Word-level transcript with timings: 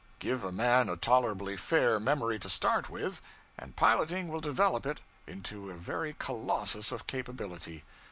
Give 0.17 0.43
a 0.43 0.51
man 0.51 0.89
a 0.89 0.95
tolerably 0.95 1.55
fair 1.55 1.99
memory 1.99 2.39
to 2.39 2.49
start 2.49 2.89
with, 2.89 3.21
and 3.55 3.75
piloting 3.75 4.29
will 4.29 4.41
develop 4.41 4.83
it 4.87 4.99
into 5.27 5.69
a 5.69 5.75
very 5.75 6.15
colossus 6.17 6.91
of 6.91 7.05
capability. 7.05 7.83